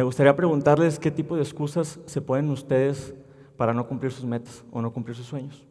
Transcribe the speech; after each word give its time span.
Me 0.00 0.04
gustaría 0.04 0.34
preguntarles 0.34 0.98
qué 0.98 1.10
tipo 1.10 1.36
de 1.36 1.42
excusas 1.42 2.00
se 2.06 2.22
ponen 2.22 2.48
ustedes 2.48 3.14
para 3.58 3.74
no 3.74 3.86
cumplir 3.86 4.10
sus 4.10 4.24
metas 4.24 4.64
o 4.72 4.80
no 4.80 4.94
cumplir 4.94 5.14
sus 5.14 5.26
sueños. 5.26 5.68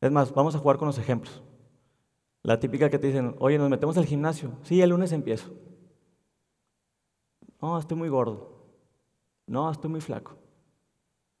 Es 0.00 0.12
más, 0.12 0.32
vamos 0.32 0.54
a 0.54 0.60
jugar 0.60 0.76
con 0.76 0.86
los 0.86 0.98
ejemplos. 0.98 1.42
La 2.44 2.60
típica 2.60 2.88
que 2.88 3.00
te 3.00 3.08
dicen, 3.08 3.34
oye, 3.40 3.58
nos 3.58 3.68
metemos 3.68 3.98
al 3.98 4.04
gimnasio. 4.04 4.52
Sí, 4.62 4.80
el 4.80 4.90
lunes 4.90 5.10
empiezo. 5.10 5.52
No, 7.60 7.76
estoy 7.76 7.96
muy 7.96 8.08
gordo. 8.08 8.52
No, 9.48 9.68
estoy 9.68 9.90
muy 9.90 10.00
flaco. 10.00 10.36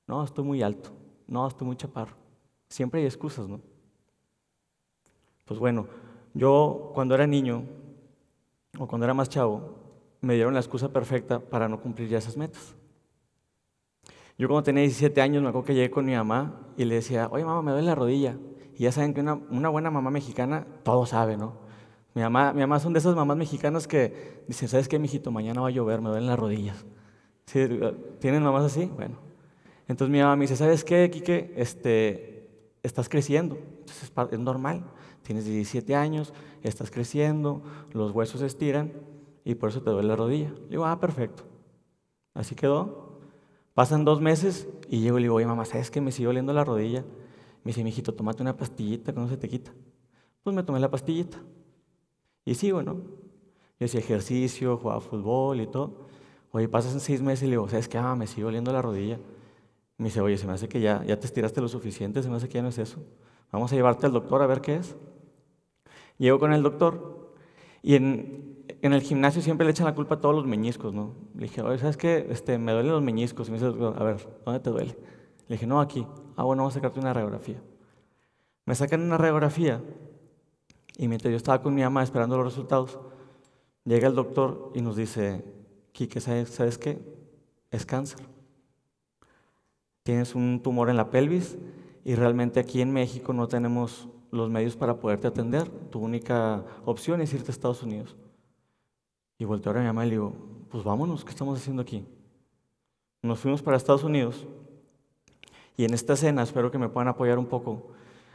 No, 0.08 0.24
estoy 0.24 0.42
muy 0.42 0.64
alto. 0.64 0.90
No, 1.28 1.46
estoy 1.46 1.64
muy 1.64 1.76
chaparro. 1.76 2.16
Siempre 2.68 2.98
hay 2.98 3.06
excusas, 3.06 3.46
¿no? 3.46 3.60
Pues 5.44 5.60
bueno, 5.60 5.86
yo 6.34 6.90
cuando 6.92 7.14
era 7.14 7.24
niño 7.24 7.62
o 8.80 8.88
cuando 8.88 9.04
era 9.04 9.14
más 9.14 9.28
chavo, 9.28 9.85
me 10.26 10.34
dieron 10.34 10.54
la 10.54 10.60
excusa 10.60 10.92
perfecta 10.92 11.38
para 11.38 11.68
no 11.68 11.80
cumplir 11.80 12.08
ya 12.08 12.18
esas 12.18 12.36
metas. 12.36 12.74
Yo 14.36 14.48
cuando 14.48 14.64
tenía 14.64 14.82
17 14.82 15.22
años 15.22 15.42
me 15.42 15.48
acuerdo 15.48 15.66
que 15.66 15.74
llegué 15.74 15.90
con 15.90 16.04
mi 16.04 16.14
mamá 16.14 16.60
y 16.76 16.84
le 16.84 16.96
decía, 16.96 17.28
oye 17.30 17.44
mamá, 17.44 17.62
me 17.62 17.70
duele 17.70 17.86
la 17.86 17.94
rodilla. 17.94 18.36
Y 18.74 18.82
ya 18.82 18.92
saben 18.92 19.14
que 19.14 19.20
una, 19.20 19.68
buena 19.68 19.90
mamá 19.90 20.10
mexicana 20.10 20.66
todo 20.82 21.06
sabe, 21.06 21.38
¿no? 21.38 21.54
Mi 22.14 22.22
mamá, 22.22 22.52
mi 22.52 22.60
mamá 22.60 22.78
son 22.80 22.92
de 22.92 22.98
esas 22.98 23.14
mamás 23.14 23.36
mexicanas 23.36 23.86
que 23.86 24.42
dicen, 24.46 24.68
¿sabes 24.68 24.88
qué, 24.88 24.98
mijito? 24.98 25.30
Mañana 25.30 25.62
va 25.62 25.68
a 25.68 25.70
llover, 25.70 26.00
me 26.02 26.10
duelen 26.10 26.26
las 26.26 26.38
rodillas. 26.38 26.84
¿Tienen 27.46 28.42
mamás 28.42 28.64
así? 28.64 28.86
Bueno. 28.86 29.16
Entonces 29.88 30.12
mi 30.12 30.18
mamá 30.18 30.36
me 30.36 30.42
dice, 30.42 30.56
¿sabes 30.56 30.84
qué, 30.84 31.08
Quique? 31.10 31.54
Este, 31.56 32.50
estás 32.82 33.08
creciendo. 33.08 33.56
Entonces 33.56 34.12
es 34.32 34.38
normal. 34.38 34.84
Tienes 35.22 35.44
17 35.44 35.94
años, 35.94 36.34
estás 36.62 36.90
creciendo, 36.90 37.62
los 37.92 38.12
huesos 38.12 38.40
se 38.40 38.46
estiran 38.46 38.92
y 39.46 39.54
por 39.54 39.68
eso 39.68 39.80
te 39.80 39.90
duele 39.90 40.08
la 40.08 40.16
rodilla. 40.16 40.50
Le 40.50 40.70
digo, 40.70 40.84
ah, 40.86 40.98
perfecto. 40.98 41.44
Así 42.34 42.56
quedó. 42.56 43.20
Pasan 43.74 44.04
dos 44.04 44.20
meses 44.20 44.68
y 44.88 45.00
llego 45.00 45.18
y 45.18 45.20
le 45.20 45.24
digo, 45.26 45.36
oye, 45.36 45.46
mamá, 45.46 45.64
¿sabes 45.64 45.88
que 45.88 46.00
me 46.00 46.10
sigue 46.10 46.26
oliendo 46.26 46.52
la 46.52 46.64
rodilla? 46.64 47.02
Me 47.62 47.70
dice, 47.70 47.84
mijito, 47.84 48.12
tomate 48.12 48.42
una 48.42 48.56
pastillita 48.56 49.12
que 49.12 49.20
no 49.20 49.28
se 49.28 49.36
te 49.36 49.48
quita. 49.48 49.72
Pues 50.42 50.54
me 50.56 50.64
tomé 50.64 50.80
la 50.80 50.90
pastillita. 50.90 51.38
Y 52.44 52.56
sigo, 52.56 52.82
¿no? 52.82 52.94
Yo 53.78 53.84
hacía 53.86 54.00
ejercicio, 54.00 54.78
jugaba 54.78 55.00
fútbol 55.00 55.60
y 55.60 55.68
todo. 55.68 56.08
Oye, 56.50 56.68
pasan 56.68 56.98
seis 56.98 57.22
meses 57.22 57.44
y 57.44 57.46
le 57.46 57.52
digo, 57.52 57.68
¿sabes 57.68 57.86
qué? 57.86 57.98
Ah, 57.98 58.16
me 58.16 58.26
sigue 58.26 58.46
oliendo 58.46 58.72
la 58.72 58.82
rodilla. 58.82 59.20
Me 59.96 60.06
dice, 60.06 60.20
oye, 60.20 60.38
se 60.38 60.48
me 60.48 60.54
hace 60.54 60.68
que 60.68 60.80
ya, 60.80 61.04
ya 61.04 61.20
te 61.20 61.26
estiraste 61.26 61.60
lo 61.60 61.68
suficiente, 61.68 62.20
se 62.20 62.28
me 62.28 62.34
hace 62.34 62.48
que 62.48 62.54
ya 62.54 62.62
no 62.62 62.70
es 62.70 62.78
eso. 62.78 62.98
Vamos 63.52 63.72
a 63.72 63.76
llevarte 63.76 64.06
al 64.06 64.12
doctor 64.12 64.42
a 64.42 64.48
ver 64.48 64.60
qué 64.60 64.74
es. 64.74 64.96
Llego 66.18 66.40
con 66.40 66.52
el 66.52 66.64
doctor 66.64 67.32
y 67.82 67.94
en, 67.94 68.64
en 68.86 68.92
el 68.92 69.02
gimnasio 69.02 69.42
siempre 69.42 69.64
le 69.64 69.72
echan 69.72 69.86
la 69.86 69.94
culpa 69.94 70.16
a 70.16 70.20
todos 70.20 70.34
los 70.34 70.46
meñiscos, 70.46 70.94
¿no? 70.94 71.14
Le 71.34 71.44
dije, 71.44 71.62
oye, 71.62 71.78
¿sabes 71.78 71.96
qué? 71.96 72.26
Este, 72.30 72.58
me 72.58 72.72
duelen 72.72 72.92
los 72.92 73.02
meñiscos. 73.02 73.48
Y 73.48 73.52
me 73.52 73.58
dice, 73.58 73.66
a 73.66 74.04
ver, 74.04 74.16
¿dónde 74.44 74.60
te 74.60 74.70
duele? 74.70 74.96
Le 75.48 75.54
dije, 75.54 75.66
no, 75.66 75.80
aquí. 75.80 76.06
Ah, 76.36 76.44
bueno, 76.44 76.62
vamos 76.62 76.74
a 76.74 76.76
sacarte 76.76 77.00
una 77.00 77.12
radiografía. 77.12 77.62
Me 78.64 78.74
sacan 78.74 79.02
una 79.02 79.16
radiografía 79.16 79.82
y 80.98 81.08
mientras 81.08 81.30
yo 81.30 81.36
estaba 81.36 81.62
con 81.62 81.74
mi 81.74 81.82
mamá 81.82 82.02
esperando 82.02 82.36
los 82.36 82.46
resultados, 82.46 82.98
llega 83.84 84.08
el 84.08 84.14
doctor 84.14 84.72
y 84.74 84.80
nos 84.80 84.96
dice, 84.96 85.44
Quique, 85.92 86.20
¿sabes, 86.20 86.50
¿sabes 86.50 86.78
qué? 86.78 86.98
Es 87.70 87.86
cáncer. 87.86 88.20
Tienes 90.02 90.34
un 90.34 90.60
tumor 90.62 90.90
en 90.90 90.96
la 90.96 91.10
pelvis 91.10 91.56
y 92.04 92.14
realmente 92.14 92.60
aquí 92.60 92.80
en 92.80 92.92
México 92.92 93.32
no 93.32 93.48
tenemos 93.48 94.08
los 94.30 94.50
medios 94.50 94.76
para 94.76 94.98
poderte 94.98 95.26
atender. 95.26 95.68
Tu 95.90 95.98
única 95.98 96.64
opción 96.84 97.20
es 97.20 97.32
irte 97.32 97.50
a 97.50 97.52
Estados 97.52 97.82
Unidos. 97.82 98.16
Y 99.38 99.44
volteo 99.44 99.72
a 99.72 99.76
mi 99.76 99.84
mamá 99.84 100.06
y 100.06 100.08
le 100.08 100.14
digo, 100.16 100.32
pues 100.70 100.82
vámonos, 100.84 101.24
¿qué 101.24 101.30
estamos 101.30 101.58
haciendo 101.58 101.82
aquí? 101.82 102.06
Nos 103.22 103.38
fuimos 103.38 103.62
para 103.62 103.76
Estados 103.76 104.04
Unidos 104.04 104.46
y 105.76 105.84
en 105.84 105.92
esta 105.92 106.14
escena 106.14 106.42
espero 106.42 106.70
que 106.70 106.78
me 106.78 106.88
puedan 106.88 107.08
apoyar 107.08 107.38
un 107.38 107.46
poco. 107.46 107.88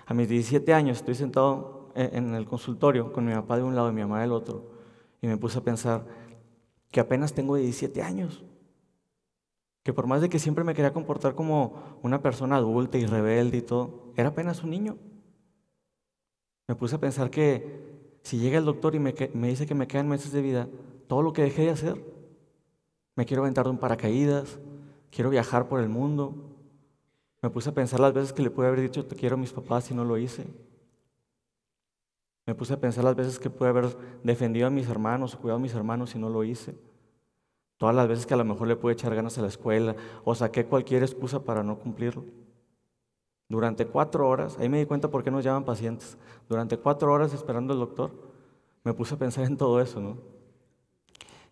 A 0.06 0.14
mis 0.14 0.30
17 0.30 0.74
años 0.74 0.98
estoy 0.98 1.16
sentado 1.16 1.92
en 1.96 2.34
el 2.36 2.46
consultorio 2.46 3.12
con 3.12 3.26
mi 3.26 3.34
papá 3.34 3.58
de 3.58 3.64
un 3.64 3.76
lado 3.76 3.90
y 3.90 3.94
mi 3.94 4.02
mamá 4.02 4.22
del 4.22 4.32
otro 4.32 4.72
y 5.22 5.28
me 5.28 5.38
puse 5.38 5.60
a 5.60 5.62
pensar 5.62 6.06
que 6.90 7.00
apenas 7.00 7.34
tengo 7.34 7.56
17 7.56 8.02
años. 8.02 8.44
Que 9.84 9.94
por 9.94 10.08
más 10.08 10.22
de 10.22 10.30
que 10.30 10.40
siempre 10.40 10.64
me 10.64 10.74
quería 10.74 10.94
comportar 10.94 11.36
como 11.36 12.00
una 12.04 12.22
persona 12.22 12.58
adulta 12.58 12.98
y 12.98 13.06
rebelde 13.06 13.58
y 13.58 13.62
todo, 13.62 14.12
era 14.16 14.30
apenas 14.30 14.64
un 14.64 14.72
niño. 14.72 14.98
Me 16.68 16.76
puse 16.76 16.96
a 16.96 17.00
pensar 17.00 17.30
que 17.30 18.20
si 18.24 18.38
llega 18.38 18.58
el 18.58 18.66
doctor 18.66 18.94
y 18.94 19.00
me, 19.00 19.16
me 19.34 19.48
dice 19.48 19.66
que 19.66 19.74
me 19.74 19.88
quedan 19.88 20.08
meses 20.08 20.32
de 20.32 20.42
vida, 20.42 20.68
todo 21.12 21.24
lo 21.24 21.34
que 21.34 21.42
dejé 21.42 21.64
de 21.64 21.72
hacer, 21.72 22.02
me 23.18 23.26
quiero 23.26 23.44
aventar 23.44 23.66
de 23.66 23.72
un 23.72 23.78
paracaídas, 23.78 24.62
quiero 25.12 25.30
viajar 25.30 25.68
por 25.68 25.82
el 25.82 25.90
mundo. 25.90 26.34
Me 27.42 27.50
puse 27.50 27.70
a 27.70 27.74
pensar 27.74 28.00
las 28.00 28.14
veces 28.14 28.32
que 28.32 28.42
le 28.42 28.50
pude 28.50 28.68
haber 28.68 28.80
dicho 28.80 29.06
te 29.06 29.18
quiero 29.18 29.36
a 29.36 29.38
mis 29.38 29.52
papás 29.52 29.92
y 29.92 29.94
no 29.94 30.06
lo 30.06 30.18
hice. 30.18 30.46
Me 32.46 32.56
puse 32.56 32.76
a 32.76 32.80
pensar 32.80 33.04
las 33.04 33.18
veces 33.18 33.40
que 33.40 33.50
pude 33.50 33.68
haber 33.68 33.94
defendido 34.24 34.68
a 34.68 34.70
mis 34.70 34.88
hermanos 34.88 35.36
o 35.36 35.40
cuidado 35.40 35.58
a 35.58 35.62
mis 35.62 35.74
hermanos 35.74 36.16
y 36.16 36.18
no 36.18 36.30
lo 36.30 36.46
hice. 36.46 36.78
Todas 37.76 37.94
las 37.94 38.08
veces 38.08 38.26
que 38.26 38.36
a 38.36 38.38
lo 38.38 38.46
mejor 38.46 38.70
le 38.70 38.78
pude 38.78 38.94
echar 38.94 39.14
ganas 39.14 39.38
a 39.38 39.42
la 39.42 39.50
escuela 39.50 39.98
o 40.24 40.34
saqué 40.34 40.66
cualquier 40.66 41.04
excusa 41.04 41.44
para 41.44 41.62
no 41.62 41.78
cumplirlo. 41.78 42.24
Durante 43.50 43.86
cuatro 43.86 44.30
horas, 44.30 44.58
ahí 44.60 44.70
me 44.70 44.80
di 44.80 44.86
cuenta 44.86 45.12
por 45.12 45.26
qué 45.26 45.30
nos 45.30 45.44
llaman 45.44 45.66
pacientes. 45.66 46.18
Durante 46.48 46.78
cuatro 46.78 47.12
horas 47.12 47.34
esperando 47.34 47.74
al 47.74 47.82
doctor, 47.82 48.12
me 48.86 48.94
puse 48.94 49.16
a 49.16 49.18
pensar 49.18 49.44
en 49.44 49.58
todo 49.58 49.82
eso, 49.82 50.00
¿no? 50.00 50.31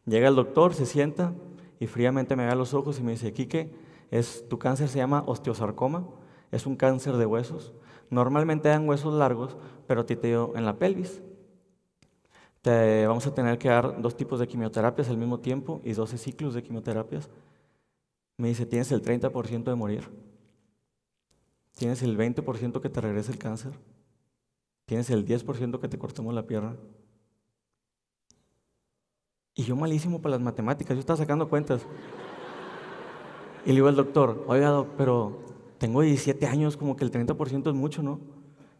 Llega 0.09 0.27
el 0.27 0.35
doctor, 0.35 0.73
se 0.73 0.87
sienta 0.87 1.35
y 1.79 1.85
fríamente 1.85 2.35
me 2.35 2.45
ve 2.45 2.51
a 2.51 2.55
los 2.55 2.73
ojos 2.73 2.99
y 2.99 3.03
me 3.03 3.11
dice, 3.11 3.31
Quique, 3.31 3.71
es, 4.09 4.43
tu 4.49 4.57
cáncer 4.57 4.89
se 4.89 4.97
llama 4.97 5.23
osteosarcoma, 5.27 6.07
es 6.51 6.65
un 6.65 6.75
cáncer 6.75 7.15
de 7.17 7.27
huesos. 7.27 7.73
Normalmente 8.09 8.69
dan 8.69 8.89
huesos 8.89 9.13
largos, 9.13 9.55
pero 9.85 10.01
a 10.01 10.05
ti 10.07 10.15
te 10.15 10.29
dio 10.29 10.55
en 10.55 10.65
la 10.65 10.79
pelvis. 10.79 11.21
Te 12.63 13.05
vamos 13.05 13.27
a 13.27 13.35
tener 13.35 13.59
que 13.59 13.69
dar 13.69 14.01
dos 14.01 14.17
tipos 14.17 14.39
de 14.39 14.47
quimioterapias 14.47 15.09
al 15.09 15.17
mismo 15.17 15.39
tiempo 15.39 15.79
y 15.83 15.93
12 15.93 16.17
ciclos 16.17 16.55
de 16.55 16.63
quimioterapias. 16.63 17.29
Me 18.37 18.47
dice, 18.47 18.65
tienes 18.65 18.91
el 18.91 19.03
30% 19.03 19.63
de 19.63 19.75
morir. 19.75 20.09
Tienes 21.77 22.01
el 22.01 22.17
20% 22.17 22.81
que 22.81 22.89
te 22.89 22.99
regrese 22.99 23.31
el 23.31 23.37
cáncer. 23.37 23.73
Tienes 24.85 25.11
el 25.11 25.23
10% 25.23 25.79
que 25.79 25.87
te 25.87 25.99
cortemos 25.99 26.33
la 26.33 26.47
pierna. 26.47 26.75
Y 29.59 29.63
yo 29.63 29.75
malísimo 29.75 30.21
para 30.21 30.35
las 30.35 30.41
matemáticas, 30.41 30.95
yo 30.95 31.01
estaba 31.01 31.17
sacando 31.17 31.49
cuentas. 31.49 31.85
Y 33.65 33.71
le 33.71 33.73
digo 33.73 33.89
al 33.89 33.95
doctor, 33.97 34.45
oiga, 34.47 34.85
pero 34.95 35.37
tengo 35.77 35.99
17 35.99 36.47
años, 36.47 36.77
como 36.77 36.95
que 36.95 37.03
el 37.03 37.11
30% 37.11 37.67
es 37.67 37.75
mucho, 37.75 38.01
¿no? 38.01 38.21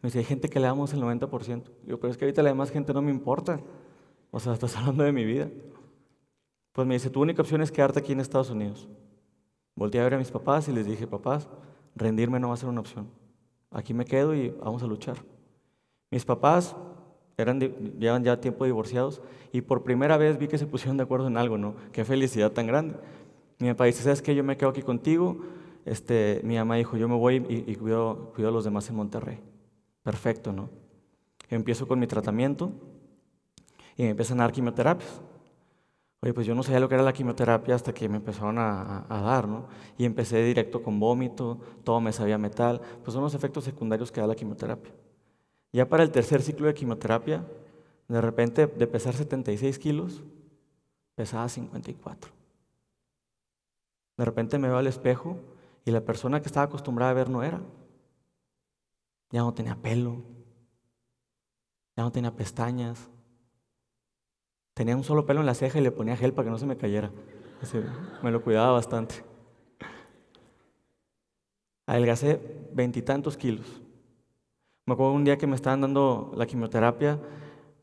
Me 0.01 0.07
dice, 0.07 0.19
hay 0.19 0.23
gente 0.23 0.47
que 0.47 0.57
le 0.57 0.67
damos 0.67 0.93
el 0.93 1.01
90%. 1.01 1.63
Digo, 1.83 1.99
pero 1.99 2.09
es 2.09 2.15
que 2.17 2.23
ahorita 2.23 2.41
la 2.43 2.51
demás 2.51 2.71
gente 2.71 2.93
no 2.93 3.01
me 3.01 3.11
importa. 3.11 3.59
O 4.31 4.39
sea, 4.39 4.53
estás 4.53 4.73
hablando 4.77 5.03
de 5.03 5.11
mi 5.11 5.25
vida. 5.25 5.49
Pues 6.71 6.87
me 6.87 6.93
dice, 6.93 7.09
tu 7.09 7.21
única 7.21 7.41
opción 7.41 7.61
es 7.61 7.73
quedarte 7.73 7.99
aquí 7.99 8.13
en 8.13 8.21
Estados 8.21 8.49
Unidos. 8.49 8.87
Volté 9.75 9.99
a 9.99 10.05
ver 10.05 10.13
a 10.13 10.17
mis 10.17 10.31
papás 10.31 10.69
y 10.69 10.71
les 10.71 10.85
dije, 10.85 11.07
papás, 11.07 11.49
rendirme 11.93 12.39
no 12.39 12.47
va 12.47 12.53
a 12.53 12.57
ser 12.57 12.69
una 12.69 12.79
opción. 12.79 13.09
Aquí 13.69 13.93
me 13.93 14.05
quedo 14.05 14.33
y 14.33 14.51
vamos 14.51 14.81
a 14.81 14.87
luchar. 14.87 15.17
Mis 16.09 16.23
papás 16.23 16.73
eran, 17.41 17.59
llevan 17.59 18.23
ya 18.23 18.39
tiempo 18.39 18.65
divorciados 18.65 19.21
y 19.51 19.61
por 19.61 19.83
primera 19.83 20.17
vez 20.17 20.37
vi 20.37 20.47
que 20.47 20.57
se 20.57 20.65
pusieron 20.65 20.97
de 20.97 21.03
acuerdo 21.03 21.27
en 21.27 21.37
algo, 21.37 21.57
¿no? 21.57 21.75
Qué 21.91 22.05
felicidad 22.05 22.51
tan 22.51 22.67
grande. 22.67 22.95
Mi 23.59 23.69
papá 23.69 23.85
dice, 23.85 24.03
¿sabes 24.03 24.21
qué? 24.21 24.35
Yo 24.35 24.43
me 24.43 24.57
quedo 24.57 24.69
aquí 24.69 24.81
contigo, 24.81 25.39
este, 25.85 26.41
mi 26.43 26.55
mamá 26.55 26.75
dijo, 26.75 26.97
yo 26.97 27.07
me 27.07 27.15
voy 27.15 27.45
y, 27.49 27.75
cuido, 27.75 28.33
a 28.37 28.51
los 28.51 28.63
demás 28.63 28.89
en 28.89 28.95
Monterrey. 28.95 29.39
Perfecto, 30.03 30.53
¿no? 30.53 30.69
Empiezo 31.49 31.87
con 31.87 31.99
mi 31.99 32.07
tratamiento 32.07 32.71
y 33.97 34.03
me 34.03 34.09
empiezan 34.11 34.39
a 34.39 34.43
dar 34.43 34.51
quimioterapias. 34.51 35.21
Oye, 36.21 36.33
pues 36.33 36.45
yo 36.45 36.53
no 36.53 36.63
sabía 36.63 36.81
lo 36.81 36.89
que 36.89 36.95
era 36.95 37.03
la 37.03 37.13
quimioterapia 37.13 37.75
hasta 37.75 37.93
que 37.93 38.09
me 38.09 38.17
empezaron 38.17 38.57
a, 38.59 39.05
dar, 39.09 39.47
¿no? 39.47 39.67
Y 39.97 40.05
empecé 40.05 40.43
directo 40.43 40.83
con 40.83 40.99
vómito, 40.99 41.59
todo 41.83 42.01
me 42.01 42.11
sabía 42.11 42.37
metal, 42.37 42.81
pues 43.03 43.13
son 43.13 43.23
los 43.23 43.33
efectos 43.33 43.63
secundarios 43.63 44.11
que 44.11 44.19
da 44.19 44.27
la 44.27 44.35
quimioterapia. 44.35 44.91
Ya 45.71 45.87
para 45.87 46.03
el 46.03 46.11
tercer 46.11 46.41
ciclo 46.41 46.67
de 46.67 46.73
quimioterapia, 46.73 47.45
de 48.07 48.21
repente 48.21 48.67
de 48.67 48.87
pesar 48.87 49.13
76 49.13 49.77
kilos, 49.77 50.23
pesaba 51.15 51.47
54. 51.47 52.31
De 54.17 54.25
repente 54.25 54.57
me 54.57 54.67
veo 54.67 54.77
al 54.77 54.87
espejo 54.87 55.37
y 55.85 55.91
la 55.91 56.01
persona 56.01 56.41
que 56.41 56.47
estaba 56.47 56.65
acostumbrada 56.65 57.11
a 57.11 57.15
ver 57.15 57.29
no 57.29 57.43
era. 57.43 57.61
Ya 59.29 59.41
no 59.41 59.53
tenía 59.53 59.75
pelo, 59.75 60.23
ya 61.95 62.03
no 62.03 62.11
tenía 62.11 62.35
pestañas. 62.35 63.09
Tenía 64.73 64.95
un 64.95 65.03
solo 65.03 65.25
pelo 65.25 65.41
en 65.41 65.45
la 65.45 65.53
ceja 65.53 65.77
y 65.77 65.81
le 65.81 65.91
ponía 65.91 66.15
gel 66.15 66.33
para 66.33 66.45
que 66.45 66.51
no 66.51 66.57
se 66.57 66.65
me 66.65 66.77
cayera. 66.77 67.11
me 68.23 68.31
lo 68.31 68.41
cuidaba 68.41 68.71
bastante. 68.71 69.23
Adelgacé 71.85 72.39
veintitantos 72.73 73.35
kilos. 73.35 73.81
Me 74.89 74.93
acuerdo 74.93 75.13
un 75.13 75.23
día 75.23 75.37
que 75.37 75.45
me 75.45 75.53
estaban 75.53 75.81
dando 75.81 76.31
la 76.35 76.47
quimioterapia, 76.47 77.19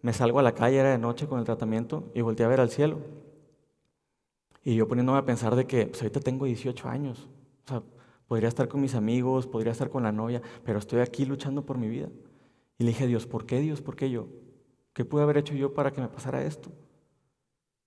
me 0.03 0.13
salgo 0.13 0.41
a 0.41 0.43
la 0.43 0.57
calle, 0.57 0.79
era 0.79 0.91
de 0.91 0.99
noche 0.99 1.29
con 1.29 1.39
el 1.39 1.45
tratamiento 1.45 2.11
y 2.17 2.21
volteé 2.21 2.45
a 2.45 2.49
ver 2.49 2.59
al 2.59 2.69
cielo. 2.69 2.99
Y 4.65 4.75
yo 4.75 4.89
poniéndome 4.89 5.17
a 5.17 5.25
pensar 5.25 5.55
de 5.55 5.69
que 5.69 5.87
pues, 5.87 6.03
ahorita 6.03 6.19
tengo 6.19 6.47
18 6.47 6.89
años. 6.89 7.29
O 7.65 7.69
sea, 7.69 7.83
podría 8.27 8.49
estar 8.49 8.67
con 8.67 8.81
mis 8.81 8.97
amigos, 8.97 9.47
podría 9.47 9.71
estar 9.71 9.89
con 9.89 10.03
la 10.03 10.11
novia, 10.11 10.43
pero 10.65 10.81
estoy 10.81 10.99
aquí 10.99 11.25
luchando 11.25 11.65
por 11.65 11.79
mi 11.79 11.89
vida. 11.89 12.09
Y 12.77 12.83
le 12.83 12.89
dije, 12.89 13.07
Dios, 13.07 13.25
¿por 13.25 13.47
qué 13.47 13.61
Dios? 13.61 13.83
¿Por 13.83 13.95
qué 13.95 14.11
yo? 14.11 14.27
¿Qué 14.93 15.05
pude 15.05 15.23
haber 15.23 15.37
hecho 15.37 15.55
yo 15.55 15.75
para 15.75 15.93
que 15.93 16.01
me 16.01 16.09
pasara 16.09 16.43
esto? 16.43 16.73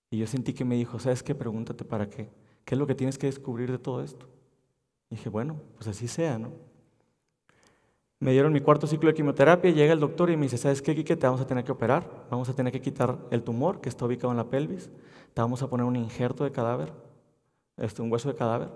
Y 0.08 0.16
yo 0.16 0.26
sentí 0.26 0.54
que 0.54 0.64
me 0.64 0.76
dijo, 0.76 0.98
¿sabes 0.98 1.22
qué? 1.22 1.34
Pregúntate 1.34 1.84
para 1.84 2.08
qué. 2.08 2.30
¿Qué 2.64 2.74
es 2.74 2.78
lo 2.78 2.86
que 2.86 2.94
tienes 2.94 3.18
que 3.18 3.26
descubrir 3.26 3.70
de 3.70 3.78
todo 3.78 4.02
esto? 4.02 4.26
Dije, 5.10 5.28
bueno, 5.28 5.60
pues 5.76 5.88
así 5.88 6.08
sea, 6.08 6.38
¿no? 6.38 6.69
Me 8.20 8.32
dieron 8.32 8.52
mi 8.52 8.60
cuarto 8.60 8.86
ciclo 8.86 9.08
de 9.08 9.14
quimioterapia, 9.14 9.70
llega 9.70 9.94
el 9.94 10.00
doctor 10.00 10.30
y 10.30 10.36
me 10.36 10.42
dice, 10.42 10.58
¿sabes 10.58 10.82
qué, 10.82 10.94
Quique? 10.94 11.16
Te 11.16 11.26
vamos 11.26 11.40
a 11.40 11.46
tener 11.46 11.64
que 11.64 11.72
operar, 11.72 12.26
vamos 12.30 12.50
a 12.50 12.54
tener 12.54 12.70
que 12.70 12.82
quitar 12.82 13.16
el 13.30 13.42
tumor 13.42 13.80
que 13.80 13.88
está 13.88 14.04
ubicado 14.04 14.30
en 14.30 14.36
la 14.36 14.44
pelvis, 14.44 14.90
te 15.32 15.40
vamos 15.40 15.62
a 15.62 15.70
poner 15.70 15.86
un 15.86 15.96
injerto 15.96 16.44
de 16.44 16.52
cadáver, 16.52 16.92
este, 17.78 18.02
un 18.02 18.12
hueso 18.12 18.28
de 18.28 18.34
cadáver. 18.34 18.68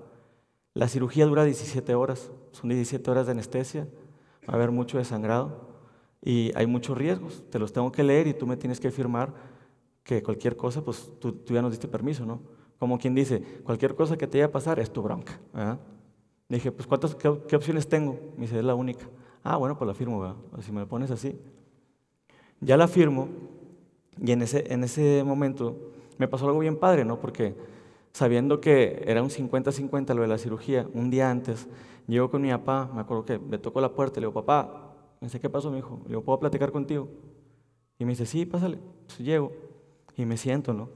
La 0.72 0.88
cirugía 0.88 1.26
dura 1.26 1.44
17 1.44 1.94
horas, 1.94 2.30
son 2.52 2.70
17 2.70 3.10
horas 3.10 3.26
de 3.26 3.32
anestesia, 3.32 3.86
va 4.48 4.54
a 4.54 4.56
haber 4.56 4.70
mucho 4.70 4.96
desangrado 4.96 5.68
y 6.22 6.50
hay 6.56 6.66
muchos 6.66 6.96
riesgos. 6.96 7.44
Te 7.50 7.58
los 7.58 7.70
tengo 7.70 7.92
que 7.92 8.02
leer 8.02 8.26
y 8.26 8.32
tú 8.32 8.46
me 8.46 8.56
tienes 8.56 8.80
que 8.80 8.90
firmar 8.90 9.34
que 10.02 10.22
cualquier 10.22 10.56
cosa, 10.56 10.82
pues 10.82 11.12
tú, 11.20 11.32
tú 11.32 11.52
ya 11.52 11.60
nos 11.60 11.70
diste 11.70 11.86
permiso, 11.86 12.24
¿no? 12.24 12.40
Como 12.78 12.98
quien 12.98 13.14
dice, 13.14 13.42
cualquier 13.62 13.94
cosa 13.94 14.16
que 14.16 14.26
te 14.26 14.38
vaya 14.38 14.46
a 14.46 14.52
pasar 14.52 14.78
es 14.78 14.90
tu 14.90 15.02
bronca. 15.02 15.38
Le 16.48 16.56
dije, 16.56 16.72
pues 16.72 16.86
¿cuántas, 16.86 17.14
qué, 17.14 17.28
opciones 17.28 17.88
tengo? 17.88 18.18
Me 18.36 18.42
dice, 18.42 18.58
es 18.58 18.64
la 18.64 18.74
única. 18.74 19.06
Ah, 19.44 19.56
bueno, 19.58 19.76
pues 19.76 19.86
la 19.86 19.94
firmo, 19.94 20.20
¿verdad? 20.20 20.36
Si 20.60 20.72
me 20.72 20.80
la 20.80 20.86
pones 20.86 21.10
así. 21.10 21.38
Ya 22.60 22.78
la 22.78 22.88
firmo 22.88 23.28
y 24.20 24.32
en 24.32 24.42
ese, 24.42 24.72
en 24.72 24.84
ese 24.84 25.22
momento 25.22 25.92
me 26.18 26.26
pasó 26.28 26.46
algo 26.46 26.60
bien 26.60 26.78
padre, 26.78 27.04
¿no? 27.04 27.20
Porque 27.20 27.54
sabiendo 28.12 28.60
que 28.60 29.04
era 29.06 29.22
un 29.22 29.28
50-50 29.28 30.14
lo 30.14 30.22
de 30.22 30.28
la 30.28 30.38
cirugía, 30.38 30.88
un 30.94 31.10
día 31.10 31.30
antes, 31.30 31.68
llego 32.06 32.30
con 32.30 32.40
mi 32.40 32.50
papá, 32.50 32.90
me 32.94 33.02
acuerdo 33.02 33.26
que 33.26 33.38
me 33.38 33.58
tocó 33.58 33.82
la 33.82 33.92
puerta, 33.92 34.18
le 34.18 34.26
digo, 34.26 34.32
papá, 34.32 34.94
me 35.20 35.26
dice, 35.26 35.40
¿qué 35.40 35.50
pasó, 35.50 35.70
mi 35.70 35.78
hijo? 35.78 36.00
Le 36.04 36.10
digo, 36.10 36.22
¿puedo 36.22 36.40
platicar 36.40 36.72
contigo? 36.72 37.08
Y 37.98 38.04
me 38.04 38.12
dice, 38.12 38.24
sí, 38.24 38.46
pásale. 38.46 38.78
Pues 39.06 39.18
llego 39.18 39.52
y 40.16 40.24
me 40.24 40.38
siento, 40.38 40.72
¿no? 40.72 40.88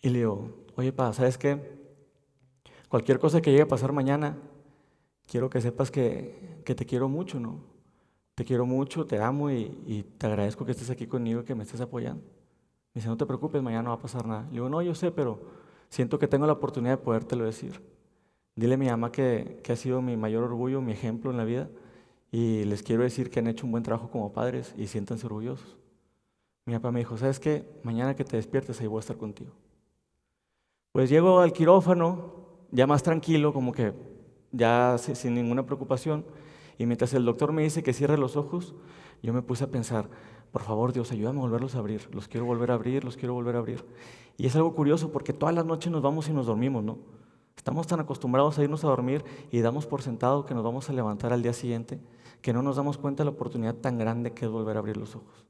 Y 0.00 0.10
le 0.10 0.18
digo, 0.20 0.50
oye, 0.76 0.92
papá, 0.92 1.12
¿sabes 1.14 1.36
qué? 1.36 1.58
Cualquier 2.88 3.18
cosa 3.18 3.40
que 3.40 3.50
llegue 3.50 3.62
a 3.62 3.68
pasar 3.68 3.92
mañana, 3.92 4.36
quiero 5.32 5.48
que 5.48 5.62
sepas 5.62 5.90
que, 5.90 6.60
que 6.62 6.74
te 6.74 6.84
quiero 6.84 7.08
mucho, 7.08 7.40
¿no? 7.40 7.60
Te 8.34 8.44
quiero 8.44 8.66
mucho, 8.66 9.06
te 9.06 9.18
amo 9.18 9.50
y, 9.50 10.04
te 10.18 10.26
agradezco 10.26 10.66
que 10.66 10.72
estés 10.72 10.90
aquí 10.90 11.06
conmigo 11.06 11.40
y 11.40 11.44
que 11.44 11.54
me 11.54 11.62
estés 11.62 11.80
apoyando. 11.80 12.22
Me 12.22 12.98
dice, 12.98 13.08
no 13.08 13.16
te 13.16 13.24
preocupes, 13.24 13.62
mañana 13.62 13.84
no 13.84 13.90
va 13.90 13.96
a 13.96 13.98
pasar 13.98 14.26
nada. 14.26 14.42
Le 14.48 14.52
digo, 14.52 14.68
no, 14.68 14.82
yo 14.82 14.94
sé, 14.94 15.10
pero 15.10 15.40
siento 15.88 16.18
que 16.18 16.28
tengo 16.28 16.46
la 16.46 16.52
oportunidad 16.52 16.98
de 16.98 17.02
podértelo 17.02 17.46
decir. 17.46 17.80
Dile 18.56 18.74
a 18.74 18.76
mi 18.76 18.88
mamá 18.88 19.10
que, 19.10 19.58
que 19.64 19.72
ha 19.72 19.76
sido 19.76 20.02
mi 20.02 20.18
mayor 20.18 20.44
orgullo, 20.44 20.82
mi 20.82 20.92
ejemplo 20.92 21.30
en 21.30 21.38
la 21.38 21.44
vida, 21.44 21.70
y 22.30 22.64
les 22.64 22.82
quiero 22.82 23.02
decir 23.02 23.30
que 23.30 23.40
han 23.40 23.46
hecho 23.46 23.64
un 23.64 23.72
buen 23.72 23.82
trabajo 23.82 24.10
como 24.10 24.34
padres 24.34 24.74
y 24.76 24.86
siéntanse 24.86 25.24
orgullosos. 25.24 25.78
Mi 26.66 26.74
papá 26.74 26.92
me 26.92 26.98
dijo, 26.98 27.16
¿sabes 27.16 27.40
qué? 27.40 27.64
Mañana 27.84 28.14
que 28.14 28.24
te 28.24 28.36
despiertes 28.36 28.78
ahí 28.82 28.86
voy 28.86 28.98
a 28.98 29.00
estar 29.00 29.16
contigo. 29.16 29.52
Pues 30.92 31.08
llego 31.08 31.40
al 31.40 31.54
quirófano, 31.54 32.34
ya 32.70 32.86
más 32.86 33.02
tranquilo, 33.02 33.54
como 33.54 33.72
que 33.72 33.94
ya 34.52 34.96
sin 34.98 35.34
ninguna 35.34 35.66
preocupación, 35.66 36.24
y 36.78 36.86
mientras 36.86 37.12
el 37.14 37.24
doctor 37.24 37.52
me 37.52 37.62
dice 37.62 37.82
que 37.82 37.92
cierre 37.92 38.16
los 38.18 38.36
ojos, 38.36 38.74
yo 39.22 39.32
me 39.32 39.42
puse 39.42 39.64
a 39.64 39.70
pensar, 39.70 40.08
por 40.50 40.62
favor 40.62 40.92
Dios, 40.92 41.12
ayúdame 41.12 41.38
a 41.38 41.42
volverlos 41.42 41.74
a 41.74 41.78
abrir, 41.78 42.08
los 42.14 42.28
quiero 42.28 42.46
volver 42.46 42.70
a 42.70 42.74
abrir, 42.74 43.04
los 43.04 43.16
quiero 43.16 43.34
volver 43.34 43.56
a 43.56 43.60
abrir. 43.60 43.84
Y 44.36 44.46
es 44.46 44.56
algo 44.56 44.74
curioso 44.74 45.12
porque 45.12 45.32
todas 45.32 45.54
las 45.54 45.64
noches 45.64 45.92
nos 45.92 46.02
vamos 46.02 46.28
y 46.28 46.32
nos 46.32 46.46
dormimos, 46.46 46.82
¿no? 46.82 46.98
Estamos 47.56 47.86
tan 47.86 48.00
acostumbrados 48.00 48.58
a 48.58 48.62
irnos 48.62 48.84
a 48.84 48.88
dormir 48.88 49.24
y 49.50 49.60
damos 49.60 49.86
por 49.86 50.02
sentado 50.02 50.46
que 50.46 50.54
nos 50.54 50.64
vamos 50.64 50.88
a 50.88 50.92
levantar 50.92 51.32
al 51.32 51.42
día 51.42 51.52
siguiente 51.52 52.00
que 52.40 52.52
no 52.52 52.62
nos 52.62 52.76
damos 52.76 52.98
cuenta 52.98 53.22
de 53.22 53.26
la 53.26 53.36
oportunidad 53.36 53.76
tan 53.76 53.98
grande 53.98 54.32
que 54.32 54.44
es 54.46 54.50
volver 54.50 54.76
a 54.76 54.80
abrir 54.80 54.96
los 54.96 55.14
ojos. 55.14 55.46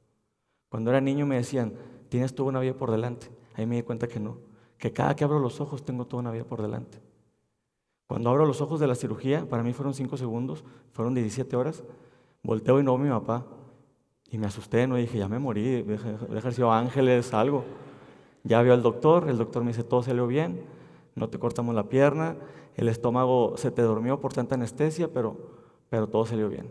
Cuando 0.69 0.91
era 0.91 1.01
niño 1.01 1.27
me 1.27 1.37
decían, 1.37 1.75
tienes 2.09 2.35
toda 2.35 2.51
una 2.51 2.61
vida 2.61 2.75
por 2.75 2.91
delante. 2.91 3.31
Ahí 3.55 3.67
me 3.67 3.77
di 3.77 3.83
cuenta 3.83 4.09
que 4.09 4.21
no, 4.21 4.39
que 4.79 4.93
cada 4.93 5.17
que 5.17 5.25
abro 5.25 5.39
los 5.39 5.61
ojos 5.61 5.85
tengo 5.85 6.07
toda 6.07 6.21
una 6.21 6.31
vida 6.31 6.45
por 6.45 6.61
delante. 6.61 7.01
Cuando 8.13 8.29
abro 8.29 8.45
los 8.45 8.61
ojos 8.61 8.79
de 8.79 8.87
la 8.87 8.95
cirugía, 8.95 9.49
para 9.49 9.63
mí 9.63 9.73
fueron 9.73 9.95
cinco 9.95 10.19
segundos, 10.19 10.65
fueron 10.93 11.15
17 11.15 11.57
horas, 11.57 11.83
volteo 12.43 12.79
y 12.79 12.83
no 12.83 12.99
mi 12.99 13.09
papá. 13.09 13.47
Y 14.31 14.37
me 14.37 14.47
asusté, 14.47 14.87
no 14.87 14.97
dije, 14.97 15.17
ya 15.17 15.29
me 15.29 15.39
morí, 15.39 15.67
he 15.67 16.37
ejercido 16.37 16.71
ángeles, 16.71 17.33
algo. 17.33 17.65
Ya 18.45 18.61
vio 18.61 18.75
al 18.75 18.83
doctor, 18.83 19.31
el 19.31 19.39
doctor 19.39 19.65
me 19.65 19.69
dice, 19.69 19.83
todo 19.83 20.03
salió 20.03 20.27
bien, 20.27 20.63
no 21.15 21.31
te 21.31 21.39
cortamos 21.39 21.75
la 21.75 21.85
pierna, 21.85 22.37
el 22.75 22.91
estómago 22.91 23.57
se 23.57 23.71
te 23.71 23.81
durmió 23.81 24.21
por 24.21 24.35
tanta 24.35 24.57
anestesia, 24.57 25.09
pero 25.09 25.63
pero 25.89 26.07
todo 26.07 26.27
salió 26.27 26.51
bien. 26.51 26.71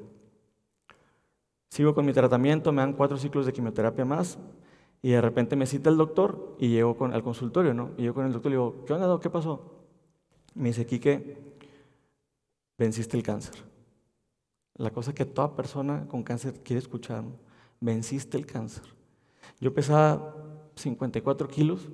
Sigo 1.72 1.96
con 1.96 2.06
mi 2.06 2.14
tratamiento, 2.14 2.72
me 2.72 2.84
dan 2.84 2.94
cuatro 2.94 3.18
ciclos 3.18 3.48
de 3.48 3.54
quimioterapia 3.54 4.06
más 4.06 4.38
y 5.02 5.10
de 5.10 5.22
repente 5.22 5.56
me 5.56 5.66
cita 5.66 5.90
el 5.90 5.98
doctor 5.98 6.56
y 6.60 6.70
llego 6.70 6.96
con, 6.96 7.16
al 7.16 7.24
consultorio, 7.24 7.74
¿no? 7.74 7.94
Y 7.98 8.04
yo 8.04 8.14
con 8.14 8.28
el 8.28 8.32
doctor 8.32 8.52
le 8.52 8.58
digo, 8.58 8.76
¿qué 8.86 8.94
onda, 8.94 9.20
¿Qué 9.20 9.32
pasó? 9.32 9.81
Me 10.54 10.70
dice, 10.70 10.86
Quique, 10.86 11.38
venciste 12.78 13.18
el 13.18 13.24
cáncer. 13.24 13.56
La 14.76 14.92
cosa 14.92 15.14
que 15.14 15.26
toda 15.26 15.56
persona 15.56 16.08
con 16.08 16.24
cáncer 16.24 16.62
quiere 16.64 16.80
escuchar, 16.80 17.24
venciste 17.80 18.38
el 18.38 18.46
cáncer. 18.46 18.84
Yo 19.60 19.74
pesaba 19.74 20.36
54 20.76 21.48
kilos 21.48 21.90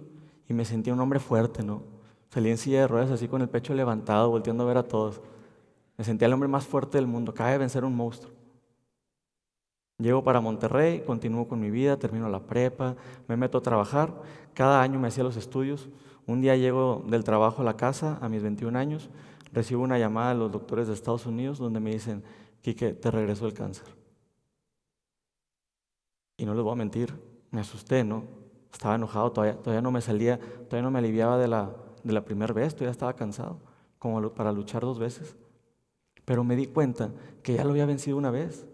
y 0.47 0.53
me 0.53 0.65
sentía 0.65 0.93
un 0.93 0.99
hombre 0.99 1.19
fuerte, 1.19 1.63
¿no? 1.63 1.83
Salí 2.29 2.49
en 2.49 2.57
silla 2.57 2.81
de 2.81 2.87
ruedas 2.87 3.11
así 3.11 3.27
con 3.27 3.41
el 3.41 3.49
pecho 3.49 3.73
levantado, 3.73 4.29
volteando 4.29 4.63
a 4.63 4.67
ver 4.67 4.77
a 4.77 4.87
todos. 4.87 5.21
Me 5.97 6.03
sentía 6.03 6.27
el 6.27 6.33
hombre 6.33 6.47
más 6.47 6.65
fuerte 6.65 6.97
del 6.97 7.07
mundo. 7.07 7.31
Acaba 7.31 7.51
de 7.51 7.57
vencer 7.57 7.83
un 7.83 7.95
monstruo. 7.95 8.36
Llego 9.99 10.23
para 10.23 10.41
Monterrey, 10.41 11.01
continúo 11.01 11.47
con 11.47 11.59
mi 11.59 11.71
vida, 11.71 11.97
termino 11.97 12.29
la 12.29 12.39
prepa, 12.39 12.95
me 13.27 13.35
meto 13.35 13.57
a 13.57 13.61
trabajar. 13.61 14.21
Cada 14.53 14.81
año 14.81 14.99
me 14.99 15.07
hacía 15.07 15.23
los 15.23 15.37
estudios. 15.37 15.89
Un 16.27 16.39
día 16.39 16.55
llego 16.55 17.03
del 17.07 17.23
trabajo 17.23 17.63
a 17.63 17.65
la 17.65 17.77
casa 17.77 18.19
a 18.21 18.29
mis 18.29 18.43
21 18.43 18.77
años, 18.77 19.09
recibo 19.51 19.81
una 19.81 19.97
llamada 19.97 20.33
de 20.33 20.39
los 20.39 20.51
doctores 20.51 20.87
de 20.87 20.93
Estados 20.93 21.25
Unidos 21.25 21.57
donde 21.57 21.79
me 21.79 21.91
dicen, 21.91 22.23
Quique, 22.61 22.93
te 22.93 23.09
regresó 23.09 23.47
el 23.47 23.53
cáncer. 23.53 23.87
Y 26.37 26.45
no 26.45 26.53
les 26.53 26.63
voy 26.63 26.73
a 26.73 26.75
mentir, 26.75 27.13
me 27.49 27.61
asusté, 27.61 28.03
¿no? 28.03 28.25
Estaba 28.71 28.95
enojado, 28.95 29.31
todavía, 29.31 29.57
todavía 29.57 29.81
no 29.81 29.91
me 29.91 30.01
salía, 30.01 30.37
todavía 30.37 30.83
no 30.83 30.91
me 30.91 30.99
aliviaba 30.99 31.39
de 31.39 31.47
la, 31.47 31.71
de 32.03 32.13
la 32.13 32.23
primera 32.23 32.53
vez, 32.53 32.75
todavía 32.75 32.91
estaba 32.91 33.15
cansado, 33.15 33.59
como 33.97 34.31
para 34.33 34.51
luchar 34.51 34.83
dos 34.83 34.99
veces. 34.99 35.35
Pero 36.23 36.43
me 36.43 36.55
di 36.55 36.67
cuenta 36.67 37.11
que 37.41 37.55
ya 37.55 37.63
lo 37.63 37.71
había 37.71 37.87
vencido 37.87 38.17
una 38.17 38.29
vez. 38.29 38.67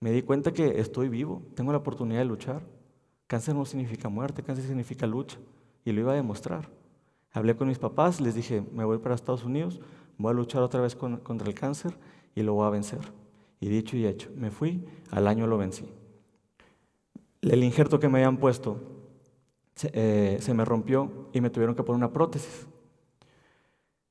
Me 0.00 0.12
di 0.12 0.22
cuenta 0.22 0.52
que 0.52 0.80
estoy 0.80 1.10
vivo, 1.10 1.42
tengo 1.54 1.72
la 1.72 1.78
oportunidad 1.78 2.20
de 2.20 2.24
luchar. 2.24 2.62
Cáncer 3.26 3.54
no 3.54 3.66
significa 3.66 4.08
muerte, 4.08 4.42
cáncer 4.42 4.64
significa 4.64 5.06
lucha. 5.06 5.38
Y 5.84 5.92
lo 5.92 6.00
iba 6.00 6.12
a 6.12 6.14
demostrar. 6.14 6.70
Hablé 7.32 7.54
con 7.54 7.68
mis 7.68 7.78
papás, 7.78 8.18
les 8.18 8.34
dije, 8.34 8.64
me 8.72 8.84
voy 8.84 8.98
para 8.98 9.14
Estados 9.14 9.44
Unidos, 9.44 9.80
voy 10.16 10.30
a 10.30 10.34
luchar 10.34 10.62
otra 10.62 10.80
vez 10.80 10.96
contra 10.96 11.46
el 11.46 11.54
cáncer 11.54 11.92
y 12.34 12.42
lo 12.42 12.54
voy 12.54 12.66
a 12.66 12.70
vencer. 12.70 13.00
Y 13.60 13.68
dicho 13.68 13.96
y 13.96 14.06
hecho, 14.06 14.30
me 14.34 14.50
fui, 14.50 14.86
al 15.10 15.28
año 15.28 15.46
lo 15.46 15.58
vencí. 15.58 15.86
El 17.42 17.62
injerto 17.62 18.00
que 18.00 18.08
me 18.08 18.18
habían 18.18 18.38
puesto 18.38 18.78
se, 19.74 19.90
eh, 19.92 20.38
se 20.40 20.54
me 20.54 20.64
rompió 20.64 21.28
y 21.34 21.42
me 21.42 21.50
tuvieron 21.50 21.76
que 21.76 21.82
poner 21.82 21.98
una 21.98 22.12
prótesis. 22.12 22.66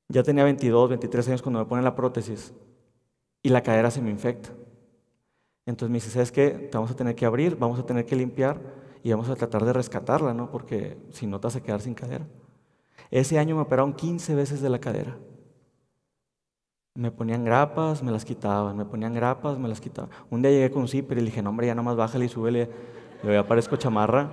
Ya 0.08 0.22
tenía 0.22 0.44
22, 0.44 0.90
23 0.90 1.28
años 1.30 1.42
cuando 1.42 1.60
me 1.60 1.66
ponen 1.66 1.84
la 1.84 1.96
prótesis 1.96 2.54
y 3.42 3.50
la 3.50 3.64
cadera 3.64 3.90
se 3.90 4.02
me 4.02 4.12
infecta. 4.12 4.50
Entonces 5.70 5.92
me 5.92 5.98
dice, 5.98 6.10
¿sabes 6.10 6.32
qué? 6.32 6.50
Te 6.50 6.78
vamos 6.78 6.90
a 6.90 6.96
tener 6.96 7.14
que 7.14 7.28
abrir, 7.28 7.56
vamos 7.56 7.80
a 7.80 7.86
tener 7.86 8.04
que 8.04 8.16
limpiar 8.16 8.60
y 9.04 9.12
vamos 9.12 9.30
a 9.30 9.36
tratar 9.36 9.64
de 9.64 9.72
rescatarla, 9.72 10.34
¿no? 10.34 10.50
Porque 10.50 10.98
si 11.12 11.28
no 11.28 11.40
te 11.40 11.46
vas 11.46 11.56
a 11.58 11.62
quedar 11.62 11.80
sin 11.80 11.94
cadera. 11.94 12.26
Ese 13.12 13.38
año 13.38 13.56
me 13.56 13.62
operaron 13.62 13.94
15 13.94 14.34
veces 14.34 14.62
de 14.62 14.70
la 14.70 14.80
cadera. 14.80 15.16
Me 16.96 17.12
ponían 17.12 17.46
grapas, 17.46 18.02
me 18.02 18.12
las 18.12 18.26
quitaban, 18.26 18.76
me 18.78 18.86
ponían 18.86 19.14
grapas, 19.14 19.60
me 19.60 19.70
las 19.70 19.80
quitaban. 19.80 20.10
Un 20.32 20.42
día 20.42 20.50
llegué 20.50 20.72
con 20.72 20.82
un 20.82 20.88
zipper 20.88 21.20
y 21.20 21.22
le 21.22 21.28
dije, 21.28 21.44
no 21.44 21.52
hombre, 21.52 21.68
ya 21.68 21.76
nomás 21.76 21.96
bájale 21.96 22.26
y 22.26 22.30
súbele, 22.30 22.68
le 23.22 23.38
aparezco 23.38 23.76
chamarra. 23.76 24.32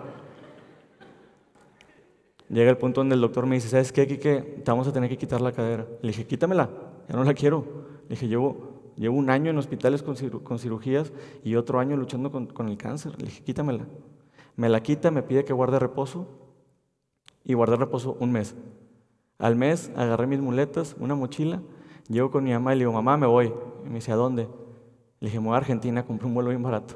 Llega 2.48 2.70
el 2.70 2.78
punto 2.78 3.02
donde 3.02 3.14
el 3.14 3.20
doctor 3.20 3.44
me 3.44 3.56
dice, 3.56 3.68
¿sabes 3.68 3.92
qué, 3.92 4.06
Kike? 4.06 4.62
Te 4.64 4.70
vamos 4.70 4.88
a 4.88 4.92
tener 4.92 5.10
que 5.10 5.18
quitar 5.18 5.42
la 5.42 5.52
cadera. 5.52 5.86
Le 6.00 6.08
dije, 6.08 6.26
quítamela, 6.26 6.70
ya 7.06 7.14
no 7.14 7.24
la 7.24 7.34
quiero. 7.34 7.62
Le 8.04 8.14
dije, 8.14 8.26
llevo, 8.26 8.75
llevo 8.96 9.16
un 9.16 9.30
año 9.30 9.50
en 9.50 9.58
hospitales 9.58 10.02
con, 10.02 10.16
cirugías 10.58 11.12
y 11.44 11.54
otro 11.56 11.78
año 11.78 11.96
luchando 11.96 12.30
con, 12.30 12.68
el 12.68 12.76
cáncer. 12.76 13.12
Le 13.18 13.26
dije, 13.26 13.42
quítamela. 13.42 13.86
Me 14.56 14.68
la 14.68 14.82
quita, 14.82 15.10
me 15.10 15.22
pide 15.22 15.44
que 15.44 15.52
guarde 15.52 15.78
reposo 15.78 16.26
y 17.44 17.54
guardé 17.54 17.76
reposo 17.76 18.16
un 18.20 18.32
mes. 18.32 18.54
Al 19.38 19.54
mes 19.54 19.90
agarré 19.94 20.26
mis 20.26 20.40
muletas, 20.40 20.96
una 20.98 21.14
mochila, 21.14 21.60
llego 22.08 22.30
con 22.30 22.44
mi 22.44 22.52
mamá 22.52 22.74
y 22.74 22.78
le 22.78 22.84
digo, 22.84 22.92
mamá, 22.92 23.16
me 23.16 23.26
voy. 23.26 23.52
Y 23.84 23.88
me 23.88 23.96
dice, 23.96 24.12
¿a 24.12 24.16
dónde? 24.16 24.48
Le 25.20 25.28
dije, 25.28 25.40
me 25.40 25.46
voy 25.46 25.54
a 25.54 25.58
Argentina, 25.58 26.04
compré 26.06 26.26
un 26.26 26.34
vuelo 26.34 26.50
bien 26.50 26.62
barato. 26.62 26.94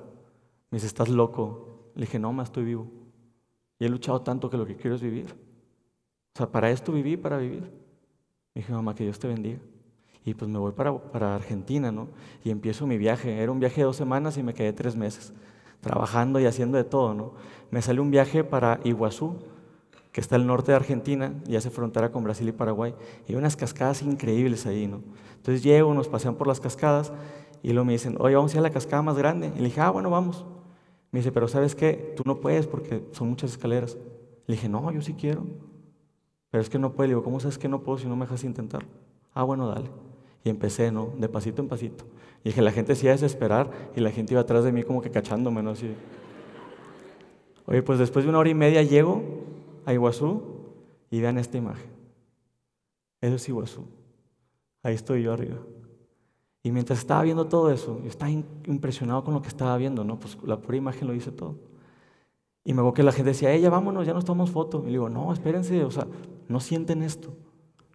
Me 0.71 0.77
dice, 0.77 0.87
¿estás 0.87 1.09
loco? 1.09 1.93
Le 1.95 2.03
dije, 2.03 2.19
no, 2.19 2.33
más 2.33 2.49
estoy 2.49 2.65
vivo. 2.65 2.87
Y 3.79 3.85
he 3.85 3.89
luchado 3.89 4.23
tanto 4.23 4.49
que 4.49 4.57
lo 4.57 4.65
que 4.65 4.77
quiero 4.77 4.97
es 4.97 5.03
vivir. 5.03 5.27
O 6.35 6.39
sea, 6.39 6.51
para 6.51 6.71
esto 6.71 6.93
viví, 6.93 7.17
para 7.17 7.37
vivir. 7.37 7.63
Me 8.55 8.63
dije, 8.63 8.73
mamá, 8.73 8.95
que 8.95 9.05
Dios 9.05 9.19
te 9.19 9.29
bendiga. 9.29 9.59
Y 10.25 10.35
pues 10.35 10.51
me 10.51 10.59
voy 10.59 10.73
para, 10.73 10.97
para 10.97 11.35
Argentina, 11.35 11.91
¿no? 11.91 12.09
Y 12.45 12.51
empiezo 12.51 12.87
mi 12.87 12.99
viaje. 12.99 13.39
Era 13.39 13.51
un 13.51 13.61
viaje 13.61 13.81
de 13.81 13.85
dos 13.85 13.97
semanas 13.97 14.37
y 14.37 14.43
me 14.43 14.55
quedé 14.55 14.73
tres 14.73 14.97
meses, 14.97 15.33
trabajando 15.81 16.41
y 16.41 16.47
haciendo 16.47 16.77
de 16.77 16.85
todo, 16.85 17.15
¿no? 17.15 17.33
Me 17.71 17.81
salió 17.83 18.03
un 18.03 18.11
viaje 18.11 18.45
para 18.45 18.81
Iguazú, 18.85 19.37
que 20.13 20.21
está 20.21 20.37
al 20.37 20.47
norte 20.47 20.73
de 20.73 20.77
Argentina 20.77 21.35
y 21.47 21.57
hace 21.57 21.71
frontera 21.71 22.11
con 22.11 22.25
Brasil 22.25 22.49
y 22.49 22.53
Paraguay. 22.53 22.95
Y 23.27 23.33
hay 23.33 23.37
unas 23.37 23.57
cascadas 23.57 24.03
increíbles 24.03 24.67
ahí, 24.67 24.87
¿no? 24.87 25.03
Entonces 25.37 25.63
llego, 25.63 25.95
nos 25.95 26.09
pasean 26.09 26.35
por 26.35 26.47
las 26.47 26.61
cascadas 26.61 27.13
y 27.63 27.73
luego 27.73 27.85
me 27.85 27.93
dicen, 27.93 28.17
oye, 28.19 28.35
vamos 28.35 28.53
a 28.53 28.57
ir 28.57 28.59
a 28.59 28.63
la 28.63 28.71
cascada 28.71 29.03
más 29.03 29.17
grande. 29.17 29.53
Y 29.55 29.59
le 29.59 29.65
dije, 29.65 29.81
ah, 29.81 29.91
bueno, 29.91 30.11
vamos. 30.11 30.45
Me 31.13 31.21
dice, 31.21 31.33
pero 31.33 31.49
¿sabes 31.49 31.75
qué? 31.75 32.15
Tú 32.17 32.23
no 32.27 32.41
puedes 32.41 32.67
porque 32.67 33.05
son 33.13 33.29
muchas 33.29 33.53
escaleras. 33.53 33.97
Le 34.47 34.55
dije, 34.55 34.69
no, 34.69 34.91
yo 34.91 35.01
sí 35.01 35.15
quiero. 35.15 35.47
Pero 36.51 36.63
es 36.63 36.69
que 36.69 36.79
no 36.79 36.93
puedo. 36.93 37.07
Le 37.07 37.15
digo, 37.15 37.23
¿cómo 37.23 37.41
sabes 37.41 37.59
que 37.59 37.69
no 37.69 37.83
puedo 37.83 37.99
si 37.99 38.07
no 38.07 38.17
me 38.17 38.25
dejas 38.25 38.45
intentar? 38.45 38.85
Ah, 39.35 39.45
bueno, 39.45 39.69
dale. 39.69 39.91
Y 40.45 40.51
empecé, 40.51 40.91
¿no? 40.91 41.13
De 41.19 41.29
pasito 41.29 41.61
en 41.63 41.69
pasito. 41.69 42.05
Y 42.43 42.51
dije, 42.51 42.63
la 42.63 42.73
gente 42.73 42.95
se 42.95 43.07
iba 43.07 43.13
a 43.13 43.17
desesperar 43.17 43.71
y 43.95 44.01
la 44.01 44.11
gente 44.11 44.35
iba 44.35 44.41
atrás 44.41 44.65
de 44.65 44.73
mí 44.73 44.83
como 44.83 45.03
que 45.03 45.11
cachándome, 45.11 45.63
¿no? 45.63 45.71
Así. 45.71 45.95
Oye, 47.67 47.83
pues 47.83 47.99
después 47.99 48.25
de 48.25 48.31
una 48.31 48.39
hora 48.39 48.49
y 48.49 48.55
media 48.55 48.83
llego 48.83 49.23
a 49.85 49.93
Iguazú 49.93 50.43
y 51.11 51.21
vean 51.21 51.39
esta 51.39 51.59
imagen. 51.59 51.91
Eso 53.21 53.37
es 53.37 53.49
Iguazú. 53.49 53.85
Ahí 54.83 54.95
estoy 54.95 55.23
yo 55.23 55.33
arriba. 55.33 55.59
Y 56.63 56.73
mientras 56.73 56.99
estaba 56.99 57.23
viendo 57.23 57.47
todo 57.47 57.71
eso, 57.71 58.01
yo 58.03 58.09
estaba 58.09 58.31
impresionado 58.31 59.25
con 59.25 59.35
lo 59.35 59.43
que 59.43 59.49
estaba 59.49 59.77
viendo, 59.77 60.05
¿no? 60.05 60.19
Pues 60.19 60.39
la 60.45 60.59
pura 60.59 60.77
imagen 60.77 61.09
lo 61.09 61.15
dice 61.15 61.31
todo. 61.31 61.57
Y 62.65 62.75
me 62.75 62.83
veo 62.83 62.93
que 62.93 63.03
la 63.03 63.13
gente 63.13 63.31
decía, 63.31 63.53
ella, 63.53 63.71
vámonos, 63.71 64.07
ya 64.07 64.13
nos 64.13 64.25
tomamos 64.25 64.51
foto. 64.51 64.83
Y 64.83 64.87
le 64.87 64.93
digo, 64.93 65.09
no, 65.09 65.33
espérense, 65.33 65.85
o 65.85 65.91
sea, 65.91 66.07
no 66.49 66.61
sienten 66.61 67.03
esto. 67.03 67.35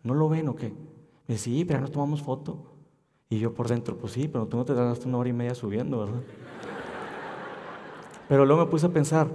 ¿No 0.03 0.13
lo 0.13 0.29
ven 0.29 0.47
o 0.49 0.55
qué? 0.55 0.73
Me 1.27 1.35
dice, 1.35 1.45
sí, 1.45 1.65
pero 1.65 1.81
nos 1.81 1.91
tomamos 1.91 2.21
foto. 2.21 2.75
Y 3.29 3.39
yo 3.39 3.53
por 3.53 3.67
dentro, 3.67 3.97
pues 3.97 4.13
sí, 4.13 4.27
pero 4.27 4.47
tú 4.47 4.57
no 4.57 4.65
te 4.65 4.73
hasta 4.73 5.07
una 5.07 5.17
hora 5.17 5.29
y 5.29 5.33
media 5.33 5.55
subiendo, 5.55 5.99
¿verdad? 5.99 6.21
Pero 8.27 8.45
luego 8.45 8.65
me 8.65 8.71
puse 8.71 8.85
a 8.85 8.89
pensar, 8.89 9.29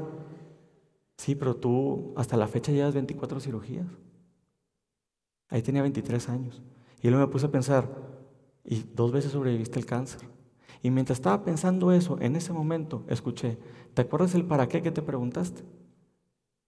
sí, 1.17 1.35
pero 1.35 1.57
tú 1.57 2.13
hasta 2.17 2.37
la 2.37 2.47
fecha 2.47 2.73
llevas 2.73 2.95
24 2.95 3.41
cirugías. 3.41 3.87
Ahí 5.49 5.63
tenía 5.63 5.83
23 5.83 6.29
años. 6.29 6.63
Y 7.03 7.09
luego 7.09 7.27
me 7.27 7.33
puse 7.33 7.47
a 7.47 7.51
pensar, 7.51 7.89
y 8.65 8.85
dos 8.95 9.11
veces 9.11 9.33
sobreviviste 9.33 9.79
el 9.79 9.87
cáncer. 9.87 10.21
Y 10.83 10.91
mientras 10.91 11.19
estaba 11.19 11.45
pensando 11.45 11.93
eso, 11.93 12.19
en 12.21 12.37
ese 12.37 12.53
momento 12.53 13.05
escuché, 13.09 13.59
¿te 13.95 14.03
acuerdas 14.03 14.35
el 14.35 14.45
para 14.45 14.69
qué 14.69 14.83
que 14.83 14.91
te 14.91 15.03
preguntaste? 15.03 15.63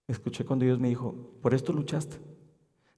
Escuché 0.07 0.45
cuando 0.45 0.65
Dios 0.65 0.79
me 0.79 0.89
dijo, 0.89 1.15
por 1.41 1.53
esto 1.53 1.71
luchaste. 1.73 2.17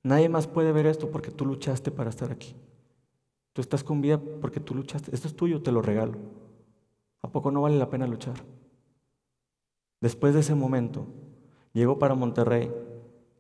Nadie 0.06 0.30
más 0.30 0.46
puede 0.46 0.72
ver 0.72 0.86
esto 0.86 1.10
porque 1.10 1.32
tú 1.32 1.48
luchaste 1.48 1.90
para 1.90 2.12
estar 2.12 2.32
aquí. 2.32 2.56
Tú 3.54 3.62
estás 3.62 3.84
con 3.84 4.02
vida 4.02 4.22
porque 4.40 4.60
tú 4.60 4.76
luchaste. 4.76 5.10
Esto 5.16 5.28
es 5.28 5.36
tuyo, 5.36 5.64
te 5.64 5.72
lo 5.72 5.82
regalo. 5.82 6.20
¿A 7.24 7.32
poco 7.32 7.50
no 7.50 7.64
vale 7.64 7.80
la 7.80 7.90
pena 7.90 8.06
luchar? 8.06 8.36
Después 10.00 10.36
de 10.36 10.42
ese 10.42 10.54
momento, 10.54 11.08
llego 11.74 11.98
para 11.98 12.14
Monterrey 12.14 12.72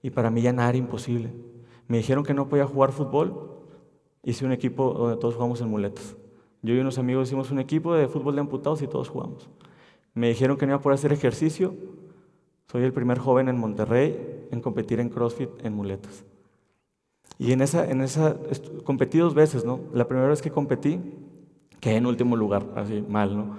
y 0.02 0.10
para 0.10 0.32
mí 0.32 0.42
ya 0.42 0.54
nada 0.54 0.70
era 0.70 0.80
imposible. 0.80 1.36
Me 1.88 1.98
dijeron 1.98 2.24
que 2.24 2.34
no 2.34 2.50
podía 2.50 2.66
jugar 2.66 2.94
fútbol 2.94 3.60
hice 4.24 4.44
un 4.44 4.52
equipo 4.52 4.92
donde 4.92 5.18
todos 5.18 5.36
jugamos 5.36 5.62
en 5.62 5.70
muletas. 5.70 6.18
Yo 6.64 6.74
y 6.74 6.80
unos 6.80 6.98
amigos 6.98 7.28
hicimos 7.28 7.52
un 7.52 7.60
equipo 7.60 7.94
de 7.94 8.08
fútbol 8.08 8.34
de 8.34 8.42
amputados 8.42 8.82
y 8.82 8.88
todos 8.88 9.10
jugamos. 9.10 9.52
Me 10.16 10.30
dijeron 10.30 10.58
que 10.58 10.66
no 10.66 10.72
iba 10.72 10.80
a 10.80 10.82
poder 10.82 10.96
hacer 10.96 11.14
ejercicio. 11.14 11.76
Soy 12.72 12.82
el 12.86 12.92
primer 12.92 13.20
joven 13.20 13.50
en 13.50 13.60
Monterrey 13.60 14.48
en 14.50 14.62
competir 14.62 15.00
en 15.00 15.10
CrossFit 15.10 15.64
en 15.64 15.72
muletas. 15.76 16.26
Y 17.38 17.52
en 17.52 17.62
esa, 17.62 17.90
en 17.90 18.02
esa, 18.02 18.38
competí 18.84 19.18
dos 19.18 19.34
veces, 19.34 19.66
¿no? 19.66 19.80
La 19.94 20.08
primera 20.08 20.28
vez 20.28 20.42
que 20.42 20.52
competí, 20.52 21.00
quedé 21.80 21.98
en 21.98 22.06
último 22.06 22.36
lugar, 22.36 22.66
así, 22.76 23.04
mal, 23.08 23.36
¿no? 23.36 23.56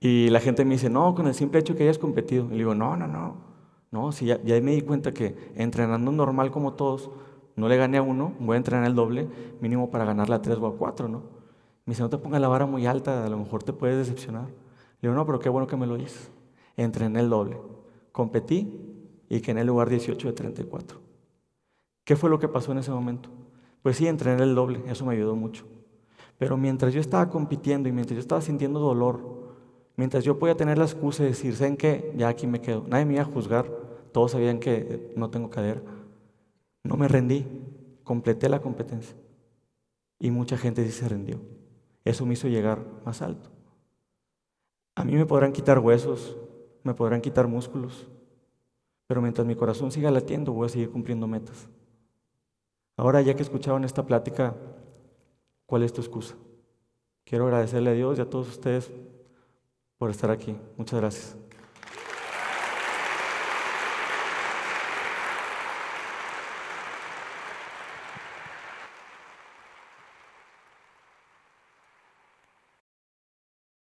Y 0.00 0.28
la 0.30 0.40
gente 0.40 0.64
me 0.64 0.74
dice, 0.74 0.90
no, 0.90 1.14
con 1.14 1.26
el 1.26 1.34
simple 1.34 1.60
hecho 1.60 1.74
que 1.76 1.82
hayas 1.84 1.98
competido. 1.98 2.46
Y 2.46 2.50
le 2.50 2.56
digo, 2.58 2.74
no, 2.74 2.96
no, 2.96 3.06
no. 3.06 3.36
No, 3.90 4.12
si 4.12 4.26
ya, 4.26 4.42
ya 4.42 4.60
me 4.60 4.72
di 4.72 4.82
cuenta 4.82 5.14
que 5.14 5.52
entrenando 5.54 6.10
normal 6.10 6.50
como 6.50 6.74
todos, 6.74 7.10
no 7.56 7.68
le 7.68 7.76
gané 7.76 7.98
a 7.98 8.02
uno, 8.02 8.34
voy 8.40 8.54
a 8.54 8.56
entrenar 8.56 8.86
el 8.86 8.94
doble, 8.94 9.28
mínimo 9.60 9.90
para 9.90 10.04
ganarle 10.04 10.34
a 10.34 10.42
tres 10.42 10.58
o 10.58 10.66
a 10.66 10.76
cuatro, 10.76 11.08
¿no? 11.08 11.18
Me 11.86 11.92
dice, 11.92 12.02
no 12.02 12.10
te 12.10 12.18
pongas 12.18 12.40
la 12.40 12.48
vara 12.48 12.66
muy 12.66 12.86
alta, 12.86 13.24
a 13.24 13.28
lo 13.28 13.38
mejor 13.38 13.62
te 13.62 13.72
puedes 13.72 13.96
decepcionar. 13.96 14.46
Le 15.00 15.08
digo, 15.08 15.14
no, 15.14 15.24
pero 15.26 15.38
qué 15.38 15.48
bueno 15.48 15.66
que 15.66 15.76
me 15.76 15.86
lo 15.86 15.96
dices. 15.96 16.30
Entrené 16.76 17.20
el 17.20 17.30
doble, 17.30 17.56
competí 18.10 18.80
y 19.28 19.40
quedé 19.40 19.52
en 19.52 19.58
el 19.58 19.66
lugar 19.68 19.88
18 19.88 20.28
de 20.28 20.32
34. 20.32 21.03
¿Qué 22.04 22.16
fue 22.16 22.30
lo 22.30 22.38
que 22.38 22.48
pasó 22.48 22.72
en 22.72 22.78
ese 22.78 22.90
momento? 22.90 23.30
Pues 23.82 23.96
sí, 23.96 24.06
entrené 24.06 24.42
el 24.42 24.54
doble, 24.54 24.82
eso 24.86 25.04
me 25.04 25.14
ayudó 25.14 25.34
mucho. 25.34 25.66
Pero 26.38 26.56
mientras 26.56 26.92
yo 26.92 27.00
estaba 27.00 27.28
compitiendo 27.30 27.88
y 27.88 27.92
mientras 27.92 28.16
yo 28.16 28.20
estaba 28.20 28.40
sintiendo 28.40 28.80
dolor, 28.80 29.54
mientras 29.96 30.24
yo 30.24 30.38
podía 30.38 30.56
tener 30.56 30.78
la 30.78 30.84
excusa 30.84 31.22
de 31.22 31.30
decir, 31.30 31.54
¿saben 31.54 31.76
qué? 31.76 32.12
Ya 32.16 32.28
aquí 32.28 32.46
me 32.46 32.60
quedo. 32.60 32.84
Nadie 32.88 33.04
me 33.04 33.14
iba 33.14 33.22
a 33.22 33.26
juzgar, 33.26 33.70
todos 34.12 34.32
sabían 34.32 34.58
que 34.58 35.12
no 35.16 35.30
tengo 35.30 35.50
cadera. 35.50 35.80
No 36.82 36.96
me 36.96 37.08
rendí, 37.08 37.46
completé 38.02 38.48
la 38.48 38.60
competencia. 38.60 39.16
Y 40.18 40.30
mucha 40.30 40.56
gente 40.56 40.84
sí 40.84 40.92
se 40.92 41.08
rindió. 41.08 41.40
Eso 42.04 42.26
me 42.26 42.34
hizo 42.34 42.48
llegar 42.48 42.84
más 43.04 43.22
alto. 43.22 43.50
A 44.94 45.04
mí 45.04 45.14
me 45.14 45.26
podrán 45.26 45.52
quitar 45.52 45.78
huesos, 45.78 46.36
me 46.82 46.94
podrán 46.94 47.20
quitar 47.20 47.48
músculos, 47.48 48.06
pero 49.06 49.20
mientras 49.20 49.46
mi 49.46 49.56
corazón 49.56 49.90
siga 49.90 50.10
latiendo 50.10 50.52
voy 50.52 50.66
a 50.66 50.68
seguir 50.68 50.90
cumpliendo 50.90 51.26
metas. 51.26 51.68
Ahora 52.96 53.20
ya 53.22 53.34
que 53.34 53.42
escuchaban 53.42 53.84
esta 53.84 54.06
plática, 54.06 54.54
¿cuál 55.66 55.82
es 55.82 55.92
tu 55.92 56.00
excusa? 56.00 56.36
Quiero 57.24 57.46
agradecerle 57.46 57.90
a 57.90 57.94
Dios 57.94 58.18
y 58.18 58.22
a 58.22 58.30
todos 58.30 58.48
ustedes 58.48 58.92
por 59.98 60.10
estar 60.10 60.30
aquí. 60.30 60.56
Muchas 60.76 61.00
gracias. 61.00 61.43